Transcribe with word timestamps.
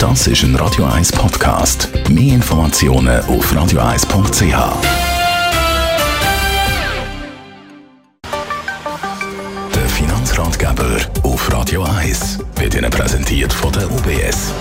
Das 0.00 0.26
ist 0.26 0.44
ein 0.44 0.56
Radio 0.56 0.86
1 0.86 1.12
Podcast. 1.12 1.90
Mehr 2.08 2.36
Informationen 2.36 3.20
auf 3.26 3.52
radio1.ch. 3.52 4.42
Der 9.74 9.88
Finanzratgeber 9.90 10.96
auf 11.22 11.52
Radio 11.52 11.82
1 11.82 12.38
wird 12.56 12.76
Ihnen 12.76 12.90
präsentiert 12.90 13.52
von 13.52 13.74
der 13.74 13.92
UBS. 13.92 14.54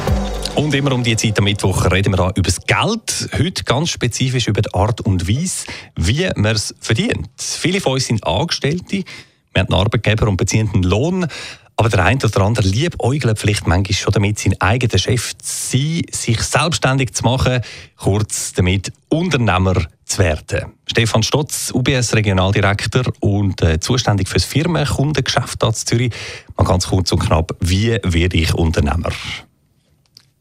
Und 0.55 0.75
immer 0.75 0.91
um 0.91 1.05
die 1.05 1.15
Zeit 1.15 1.37
am 1.37 1.45
Mittwoch 1.45 1.89
reden 1.89 2.11
wir 2.11 2.33
über 2.35 2.41
das 2.41 2.59
Geld. 2.65 3.29
Heute 3.31 3.63
ganz 3.63 3.91
spezifisch 3.91 4.49
über 4.49 4.61
die 4.61 4.73
Art 4.73 4.99
und 4.99 5.29
Weise, 5.29 5.67
wie 5.95 6.29
man 6.35 6.53
es 6.53 6.75
verdient. 6.81 7.29
Viele 7.37 7.79
von 7.79 7.93
uns 7.93 8.07
sind 8.07 8.27
Angestellte. 8.27 9.05
Wir 9.53 9.61
haben 9.61 9.73
einen 9.73 9.81
Arbeitgeber 9.81 10.27
und 10.27 10.35
beziehen 10.35 10.69
einen 10.73 10.83
Lohn. 10.83 11.27
Aber 11.79 11.87
der 11.87 12.03
eine 12.03 12.19
oder 12.21 12.41
andere 12.41 12.67
liebäugelt 12.67 13.39
vielleicht 13.39 13.65
manchmal 13.65 13.95
schon 13.95 14.11
damit, 14.11 14.37
sein 14.37 14.53
eigener 14.59 14.97
Chef 14.97 15.31
zu 15.37 15.77
sein, 15.77 16.01
sich 16.11 16.41
selbstständig 16.41 17.13
zu 17.13 17.23
machen, 17.23 17.61
kurz 17.95 18.51
damit 18.51 18.91
Unternehmer 19.07 19.87
zu 20.03 20.17
werden. 20.17 20.73
Stefan 20.85 21.23
Stotz, 21.23 21.71
UBS 21.73 22.13
Regionaldirektor 22.15 23.03
und 23.21 23.61
äh, 23.61 23.79
zuständig 23.79 24.27
für 24.27 24.39
das 24.39 24.43
Firmenkundengeschäft 24.43 25.63
in 25.63 25.73
Zürich. 25.73 26.13
Mal 26.57 26.65
ganz 26.65 26.85
kurz 26.85 27.13
und 27.13 27.19
knapp, 27.19 27.55
wie 27.61 27.97
werde 28.03 28.35
ich 28.35 28.53
Unternehmer? 28.53 29.13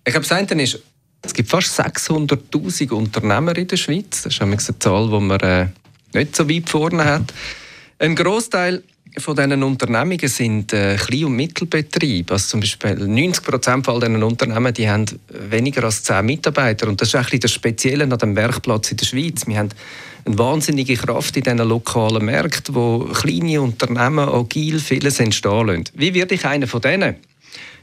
Ich 0.04 0.12
glaube, 0.12 0.26
das 0.26 0.32
eine 0.32 0.60
ist, 0.60 0.82
es 1.22 1.32
gibt 1.32 1.50
fast 1.50 1.78
600'000 1.78 2.90
Unternehmer 2.90 3.56
in 3.56 3.68
der 3.68 3.76
Schweiz. 3.76 4.22
Das 4.22 4.34
ist 4.34 4.42
eine 4.42 4.56
Zahl, 4.56 5.08
die 5.08 5.20
man 5.20 5.38
äh, 5.38 5.68
nicht 6.14 6.34
so 6.34 6.48
weit 6.48 6.68
vorne 6.68 7.04
hat. 7.04 7.32
Ein 8.00 8.16
Großteil 8.16 8.82
von 9.16 9.36
diesen 9.36 9.62
Unternehmungen 9.62 10.28
sind 10.28 10.72
äh, 10.72 10.96
Klein- 10.96 11.24
und 11.24 11.36
Mittelbetriebe. 11.36 12.32
Also 12.32 12.48
zum 12.48 12.60
Beispiel 12.60 12.94
90 12.94 13.44
Prozent 13.44 13.84
von 13.84 14.00
diesen 14.00 14.22
Unternehmen 14.22 14.72
die 14.74 14.88
haben 14.88 15.06
weniger 15.28 15.84
als 15.84 16.02
10 16.04 16.24
Mitarbeiter. 16.24 16.88
Und 16.88 17.00
das 17.00 17.08
ist 17.08 17.14
eigentlich 17.14 17.40
das 17.40 17.52
Spezielle 17.52 18.04
an 18.04 18.18
dem 18.18 18.36
Werkplatz 18.36 18.90
in 18.90 18.96
der 18.96 19.06
Schweiz. 19.06 19.46
Wir 19.46 19.58
haben 19.58 19.70
eine 20.24 20.38
wahnsinnige 20.38 20.96
Kraft 20.96 21.36
in 21.36 21.42
diesen 21.42 21.58
lokalen 21.58 22.24
Märkten, 22.24 22.74
wo 22.74 23.00
kleine 23.00 23.62
Unternehmen 23.62 24.28
agil 24.28 24.78
vieles 24.78 25.20
entstehen 25.20 25.66
lassen. 25.66 25.84
Wie 25.94 26.14
werde 26.14 26.34
ich 26.34 26.44
einer 26.44 26.66
von 26.66 26.80
denen? 26.80 27.16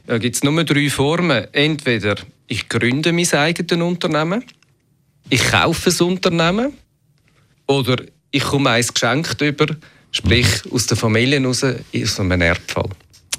Da 0.06 0.18
gibt 0.18 0.36
es 0.36 0.44
nur 0.44 0.62
drei 0.62 0.88
Formen. 0.88 1.46
Entweder 1.52 2.16
ich 2.46 2.68
gründe 2.68 3.12
mein 3.12 3.30
eigenes 3.32 3.82
Unternehmen, 3.82 4.44
ich 5.28 5.42
kaufe 5.50 5.90
ein 5.90 6.06
Unternehmen 6.06 6.72
oder 7.66 7.96
ich 8.30 8.44
komme 8.44 8.70
eins 8.70 8.94
geschenkt 8.94 9.40
über, 9.40 9.66
sprich 10.16 10.46
aus 10.70 10.86
der 10.86 10.96
Familie 10.96 11.42
raus, 11.44 11.62
aus 11.64 12.20
einem 12.20 12.40
Erbfall. 12.40 12.88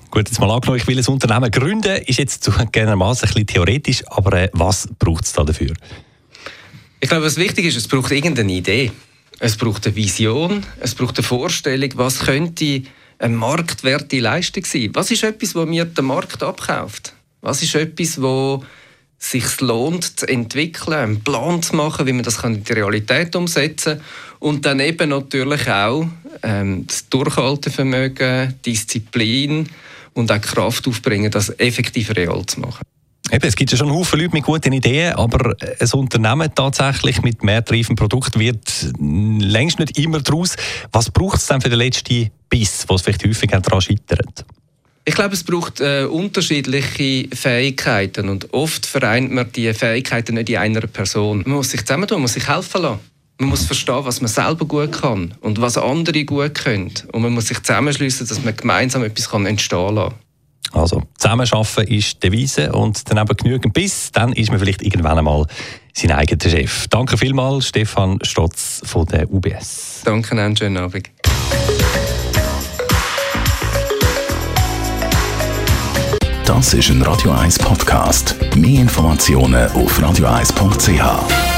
Gut, 0.09 0.29
jetzt 0.29 0.39
mal 0.39 0.49
angenommen, 0.49 0.79
ich 0.79 0.87
will 0.87 0.97
ein 0.97 1.05
Unternehmen 1.05 1.51
gründen, 1.51 2.01
ist 2.03 2.19
jetzt 2.19 2.43
zugegebenermaßen 2.43 3.27
ein 3.27 3.33
bisschen 3.33 3.47
theoretisch, 3.47 4.03
aber 4.07 4.43
äh, 4.43 4.49
was 4.53 4.87
braucht 4.99 5.25
es 5.25 5.33
da 5.33 5.43
dafür? 5.43 5.73
Ich 6.99 7.09
glaube, 7.09 7.25
was 7.25 7.37
wichtig 7.37 7.65
ist, 7.65 7.77
es 7.77 7.87
braucht 7.87 8.11
irgendeine 8.11 8.51
Idee. 8.51 8.91
Es 9.39 9.55
braucht 9.55 9.85
eine 9.85 9.95
Vision, 9.95 10.65
es 10.79 10.95
braucht 10.95 11.17
eine 11.17 11.23
Vorstellung, 11.23 11.91
was 11.95 12.19
könnte 12.19 12.83
eine 13.19 13.35
marktwerte 13.35 14.19
Leistung 14.19 14.65
sein. 14.65 14.89
Was 14.93 15.11
ist 15.11 15.23
etwas, 15.23 15.53
was 15.53 15.67
mir 15.67 15.85
der 15.85 16.03
Markt 16.03 16.41
abkauft? 16.41 17.13
Was 17.41 17.61
ist 17.61 17.75
etwas, 17.75 18.21
wo 18.21 18.63
sich 19.19 19.59
lohnt 19.61 20.19
zu 20.19 20.27
entwickeln, 20.27 20.93
einen 20.93 21.23
Plan 21.23 21.61
zu 21.61 21.75
machen, 21.75 22.05
wie 22.07 22.13
man 22.13 22.23
das 22.23 22.43
in 22.43 22.63
die 22.63 22.73
Realität 22.73 23.35
umsetzen 23.35 23.97
kann 23.97 24.05
und 24.39 24.65
dann 24.65 24.79
eben 24.79 25.09
natürlich 25.09 25.67
auch 25.69 26.07
ähm, 26.43 26.85
das 26.87 27.07
Durchhaltevermögen, 27.09 28.55
Disziplin 28.65 29.69
und 30.13 30.31
auch 30.31 30.41
Kraft 30.41 30.87
aufbringen, 30.87 31.31
das 31.31 31.49
effektiv 31.59 32.15
real 32.15 32.45
zu 32.45 32.59
machen. 32.59 32.83
Eben, 33.29 33.45
es 33.45 33.55
gibt 33.57 33.71
ja 33.71 33.77
schon 33.77 33.91
Haufen 33.91 34.19
Leute 34.19 34.33
mit 34.33 34.43
guten 34.43 34.71
Ideen, 34.71 35.13
aber 35.15 35.53
ein 35.59 35.91
Unternehmen 35.93 36.49
tatsächlich 36.55 37.21
mit 37.23 37.43
mehrtreifen 37.43 37.95
Produkt 37.95 38.39
wird 38.39 38.87
längst 38.99 39.79
nicht 39.79 39.97
immer 39.99 40.21
daraus. 40.21 40.55
Was 40.93 41.09
braucht 41.09 41.37
es 41.37 41.47
denn 41.47 41.59
für 41.59 41.69
den 41.69 41.79
letzten 41.79 42.29
Biss, 42.49 42.85
was 42.87 43.01
vielleicht 43.01 43.25
häufig 43.25 43.51
daran 43.51 43.81
scheitert? 43.81 44.45
Ich 45.03 45.15
glaube, 45.15 45.33
es 45.33 45.43
braucht 45.43 45.79
äh, 45.79 46.03
unterschiedliche 46.03 47.27
Fähigkeiten 47.33 48.29
und 48.29 48.53
oft 48.53 48.85
vereint 48.85 49.31
man 49.31 49.51
die 49.53 49.73
Fähigkeiten 49.73 50.35
nicht 50.35 50.49
in 50.49 50.57
einer 50.57 50.81
Person. 50.87 51.43
Man 51.45 51.57
muss 51.57 51.71
sich 51.71 51.85
zusammentun, 51.85 52.17
man 52.17 52.23
muss 52.23 52.33
sich 52.33 52.47
helfen 52.47 52.81
lassen. 52.81 52.99
Man 53.39 53.49
muss 53.49 53.65
verstehen, 53.65 54.03
was 54.03 54.19
man 54.19 54.29
selber 54.29 54.65
gut 54.65 54.91
kann 54.93 55.35
und 55.41 55.61
was 55.61 55.77
andere 55.77 56.25
gut 56.25 56.55
können. 56.55 56.91
Und 57.11 57.21
man 57.21 57.33
muss 57.33 57.47
sich 57.47 57.61
zusammenschließen, 57.61 58.27
dass 58.27 58.43
man 58.43 58.55
gemeinsam 58.55 59.03
etwas 59.03 59.29
kann 59.29 59.45
entstehen 59.45 59.95
kann. 59.95 60.13
Also, 60.73 61.03
zusammenarbeiten 61.17 61.87
ist 61.87 62.15
die 62.15 62.29
Devise 62.29 62.71
und 62.71 63.09
dann 63.09 63.17
eben 63.19 63.37
genügend 63.37 63.73
Biss, 63.73 64.11
dann 64.11 64.33
ist 64.33 64.49
man 64.49 64.59
vielleicht 64.59 64.81
irgendwann 64.81 65.17
einmal 65.17 65.45
sein 65.93 66.11
eigener 66.11 66.49
Chef. 66.49 66.87
Danke 66.89 67.17
vielmals, 67.17 67.67
Stefan 67.67 68.19
Stotz 68.23 68.81
von 68.83 69.05
der 69.05 69.31
UBS. 69.31 70.01
Danke, 70.03 70.31
einen 70.31 70.57
schönen 70.57 70.77
Abend. 70.77 71.09
Das 76.45 76.73
ist 76.73 76.89
ein 76.89 77.01
Radio 77.03 77.31
1 77.31 77.59
Podcast. 77.59 78.35
Mehr 78.55 78.81
Informationen 78.81 79.69
auf 79.71 79.99
radio1.ch. 79.99 81.56